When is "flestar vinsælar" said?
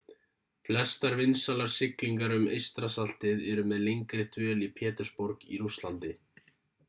0.67-1.69